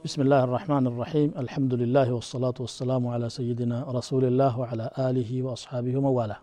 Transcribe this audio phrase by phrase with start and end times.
[0.00, 5.92] بسم الله الرحمن الرحيم الحمد لله والصلاة والسلام على سيدنا رسول الله وعلى آله وأصحابه
[5.98, 6.40] وموالاه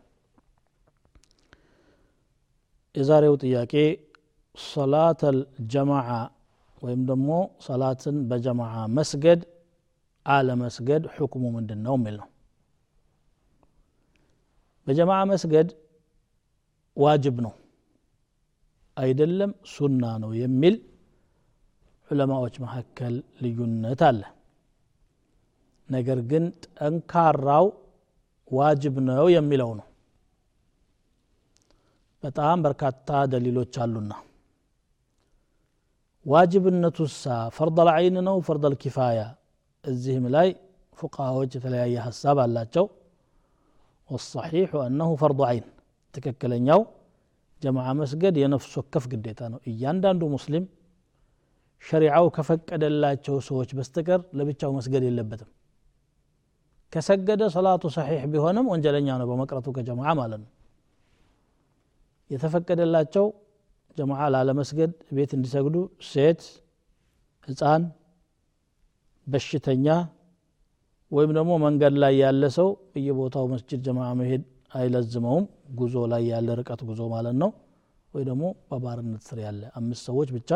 [2.96, 3.74] የዛሬው ጥያቄ
[4.56, 6.10] ሰላት አልጀማዓ
[6.84, 7.30] ወይም ደግሞ
[7.68, 9.40] ሰላትን በጀማዓ መስገድ
[10.26, 12.28] አለመስገድ ሕክሙ ምንድን ነው የሚል ነው
[14.88, 15.70] በጀማዓ መስገድ
[16.98, 17.54] ዋጅብ ነው
[18.98, 20.76] አይደለም ሱና ነው የሚል
[22.10, 24.22] ዑለማዎች መካከል ልዩነት አለ
[25.90, 27.66] ነገር ግን ጠንካራው
[28.52, 29.88] ዋጅብ ነው የሚለው ነው
[32.24, 34.14] በጣም በርካታ ደሊሎች አሉና
[36.26, 37.24] ዋጅብነቱሳ
[37.56, 39.22] ፈርደል አይን ነው ፈርደል ኪፋያ
[39.86, 40.50] እዚህም ላይ
[40.98, 42.86] ፉቃዎች የተለያየ ሀሳብ አላቸው
[44.10, 45.66] ወሰሒሑ አነሁ ፈርዱ አይን
[46.16, 46.82] ትክክለኛው
[47.62, 50.66] ጀማዓ መስገድ የነፍስ ወከፍ ግዴታ ነው እያንዳንዱ ሙስሊም
[51.83, 55.51] ሸሪዓው ከፈቀደላቸው ሰዎች በስተቀር ለብቻው መስገድ የለበትም።
[56.93, 60.51] ከሰገደ ሰላቱ ሰሒሕ ቢሆንም ወንጀለኛ ነው በመቅረቱ ከጀማዓ ማለት ነው።
[62.31, 63.27] የተፈቀደላቸው
[63.97, 65.77] ጀማዓ ላለመስገድ ቤት እንዲሰግዱ
[66.09, 66.41] ሴት
[67.49, 67.83] ህፃን
[69.27, 69.87] በሽተኛ
[71.13, 75.45] ወይም ደግሞ መንገድ ላይ ያለ ሰው በየቦታው መስጅድ ጀማዓ መሄድ አይለዝመውም።
[75.79, 77.51] ጉዞ ላይ ያለ ርቀት ጉዞ ማለት ነው።
[78.15, 80.51] ወይ ደግሞ በባርነት ስር ያለ አምስት ሰዎች ብቻ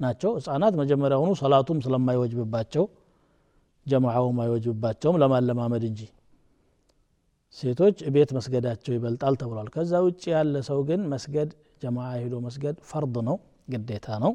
[0.00, 2.84] ናቸው። ህፃናት መጀመሪያውኑ ሰላቱም ስለማይወጅብባቸው
[3.86, 6.00] ጀማዓውም አይወጅብባቸውም ለማለማመድ እንጂ።
[7.56, 11.50] ሴቶች ቤት መስገዳቸው ይበልጣል ተብሏል። ከዛ ውጭ ያለ ሰው ግን መስገድ
[11.82, 13.36] ጀማዓ ሄዶ መስገድ ፈርድ ነው
[13.68, 14.32] ግዴታ ነው።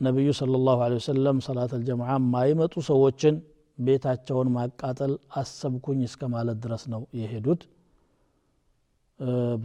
[0.00, 3.34] ነቢዩ صለ ላሁ ለ ወሰለም ሰላት አልጀማዓ ማይመጡ ሰዎችን
[3.78, 7.62] ቤታቸውን ማቃጠል አሰብኩኝ እስከ ማለት ድረስ ነው የሄዱት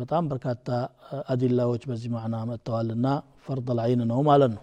[0.00, 0.68] በጣም በርካታ
[1.32, 3.06] አዲላዎች በዚህ ማዕና መጥተዋልና
[3.46, 4.62] ፈርድ ልዓይን ነው ማለት ነው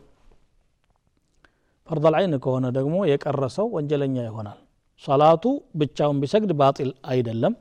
[1.90, 4.59] ፈርድ ልዓይን ከሆነ ደግሞ የቀረሰው ወንጀለኛ ይሆናል
[5.03, 5.44] ሰላቱ
[5.81, 7.53] ብቻውን ቢሰግድ ባጢል አይደለም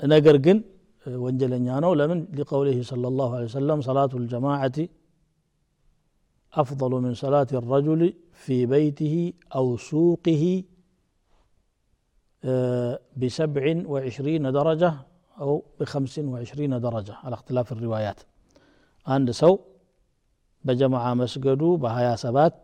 [0.00, 0.58] ነገር ግን
[1.06, 4.78] ወንጀለኛ ነው ለምን ሊቀውሊህ صلى الله عليه وسلم صلاة الجماعة
[6.54, 8.00] أفضل من صلاة الرجل
[8.44, 9.14] في بيته
[9.58, 10.42] أو سوقه
[13.20, 14.90] بسبع وعشرين درجة
[15.36, 18.18] أو بخمس وعشرين درجة على اختلاف الروايات
[19.06, 19.52] عند سو
[20.64, 22.60] بجمع مسجدو بهايا سبات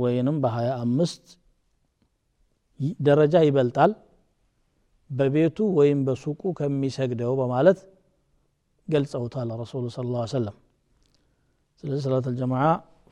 [0.00, 1.24] وينم بهايا أمست
[3.06, 3.92] ደረጃ ይበልጣል
[5.10, 7.78] በቤቱ ወይም በሱቁ ከሚሰግደው በማለት
[8.88, 10.56] ገልጸውታል ረሱሉ ስ ላ ሰለም
[11.82, 12.66] ስለዚህ ሰላት አልጀማዓ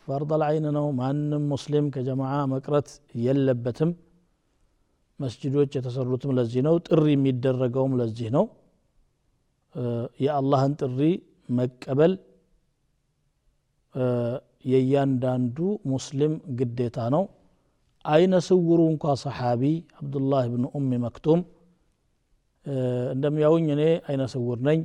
[0.04, 2.88] ፈርድ ልዓይን ነው ማንም ሙስሊም ከጀማዓ መቅረት
[3.24, 3.90] የለበትም
[5.20, 8.46] መስጅዶች የተሰሩትም ለዚህ ነው ጥሪ የሚደረገውም ለዚህ ነው
[10.19, 10.99] የአላህን ጥሪ
[11.49, 12.13] መቀበል
[14.65, 15.57] የእያንዳንዱ
[15.91, 17.23] ሙስሊም ግዴታ ነው።
[18.05, 19.63] አይነ ስውሩ እንኳ ሰሓቢ
[19.99, 21.39] አብዱላህ ብን ኡሚ መክቱም
[23.13, 24.79] እንደሚያውኝ እኔ አይነ ስውር ነኝ።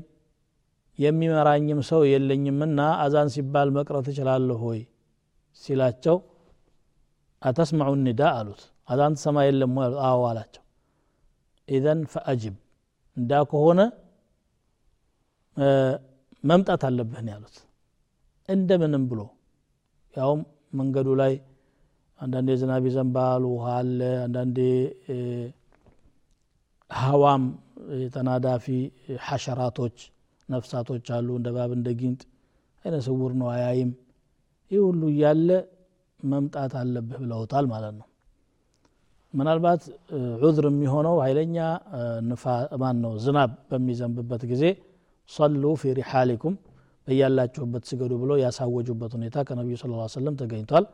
[0.98, 4.80] የሚመራኝም ሰው የለኝምና አዛን ሲባል መቅረት እችላለሁ ሆይ
[5.62, 6.16] ሲላቸው
[7.42, 9.74] አተስማዑ ኒዳ አሉት። አዛን ትሰማ የለም
[10.08, 10.62] አዎ አላቸው።
[11.68, 12.54] ኢዘን ፈአጅብ
[13.16, 13.80] እንዳ ከሆነ
[16.44, 17.56] መምጣት አለብህን ያሉት።
[18.48, 19.20] እንደምንም ብሎ
[20.14, 20.40] ያውም
[20.72, 21.32] መንገዱ ላይ
[22.20, 24.58] አንዳንዴ ዝናብ ይዘንባል ውሃ አለ አንዳንዴ
[26.90, 27.44] ሀዋም
[28.02, 28.66] የተናዳፊ
[29.26, 29.96] ሐሸራቶች
[30.48, 32.20] ነፍሳቶች አሉ እንደ ባብ እንደ ጊንጥ
[32.84, 33.90] አይነ ስውር ነው አያይም።
[34.70, 35.48] ይህ ሁሉ እያለ
[36.20, 38.06] መምጣት አለብህ ብለውታል ማለት ነው።
[39.34, 39.82] ምናልባት
[40.40, 41.56] ዑዝር የሚሆነው ኃይለኛ
[42.28, 42.44] ንፋ
[42.82, 44.64] ማን ነው ዝናብ በሚዘንብበት ጊዜ
[45.30, 46.54] ሰሉ ፊ ሪሓሊኩም
[47.08, 50.84] በያላችሁበት ስገዱ ብሎ ያሳወጁበት ሁኔታ ከነቢዩ ስለ ላ ሰለም ተገኝቷል።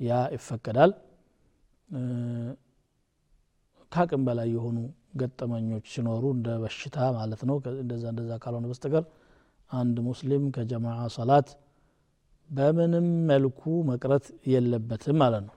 [0.00, 0.90] ያ ይፈቀዳል።
[3.92, 4.78] ከአቅም በላይ የሆኑ
[5.20, 9.04] ገጠመኞች ሲኖሩ እንደ በሽታ ማለት ነው። እንደዛ እንደዛ ካልሆነ በስተቀር
[9.70, 11.48] አንድ ሙስሊም ከጀማዓ ሰላት
[12.50, 15.54] በምንም መልኩ መቅረት የለበትም ማለት ነው።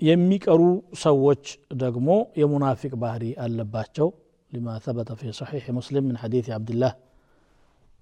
[0.00, 0.62] የሚቀሩ
[1.00, 1.44] ሰዎች
[1.76, 2.08] ደግሞ
[2.40, 4.08] የሙናፊቅ ባህሪ አለባቸው
[4.53, 6.93] لما ثبت في صحيح مسلم من حديث عبد الله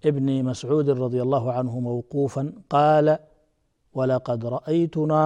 [0.10, 2.44] ابن مسعود رضي الله عنه موقوفا
[2.76, 3.08] قال
[3.96, 5.24] ولقد رايتنا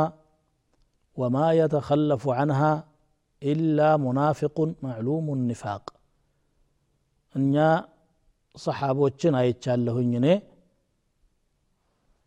[1.17, 2.73] وما يتخلف عنها
[3.41, 5.83] الا منافق معلوم النفاق
[7.35, 7.55] እኛ
[8.55, 10.27] ሰሓቦችን አይቻለሁኝ እኔ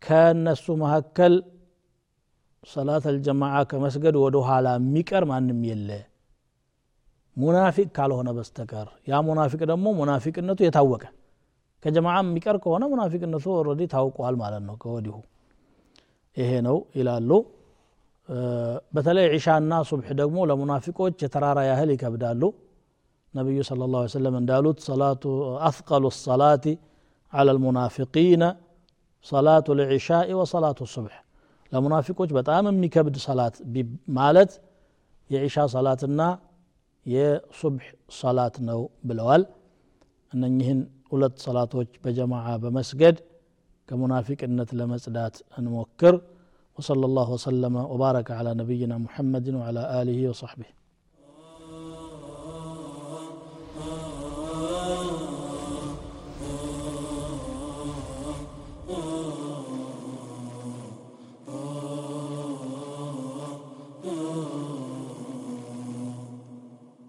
[0.01, 1.33] ከእነሱ መካከል
[2.73, 5.89] ሰላት አልጀማዓ ከመስገድ ወደ ኋላ የሚቀር ማንም የለ
[7.36, 11.04] ሙናፊቅ ካልሆነ በስተቀር ያ ሙናፊቅ ደግሞ ሙናፊቅነቱ የታወቀ
[11.82, 15.16] ከጀማዓ የሚቀር ከሆነ ሙናፊቅነቱ ኦልሬዲ ታውቋል ማለት ነው ከወዲሁ
[16.36, 17.30] ይሄ ነው ይላሉ
[18.94, 22.42] በተለይ ዒሻና ሱብሕ ደግሞ ለሙናፊቆች የተራራ ያህል ይከብዳሉ
[23.34, 25.24] ነቢዩ ስለ ላ ሰለም እንዳሉት ሰላቱ
[25.68, 26.64] አፍቀሉ ሰላቲ
[27.32, 28.44] አላ ልሙናፊቂነ
[29.26, 31.14] ሰላቱ ልዕሻኢ ወሰላቱ ሱብሕ
[31.72, 33.54] ለሙናፊቆች በጣም የሚከብድ ሰላት
[34.18, 34.50] ማለት
[35.30, 36.20] የዒሻ ሰላትና
[37.05, 37.85] የሱብሕ
[38.19, 38.79] ሰላት ነው
[39.09, 39.43] ብለዋል
[40.33, 40.79] እነኝህን
[41.11, 43.17] ሁለት ሰላቶች በጀማዓ በመስገድ
[43.89, 46.15] ከሙናፊቅነት ለመጽዳት እንሞክር
[46.77, 50.69] وصلى الله وسلم وبارك على نبينا محمد وعلى اله وصحبه